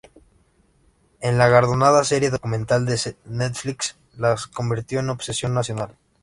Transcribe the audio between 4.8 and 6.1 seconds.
en obsesión nacional.